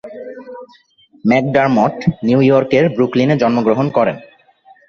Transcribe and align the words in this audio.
McDermott 1.25 1.95
নিউ 2.23 2.39
ইয়র্কের 2.47 2.85
ব্রুকলিনে 2.95 3.35
জন্মগ্রহণ 3.41 3.87
করেন। 3.97 4.15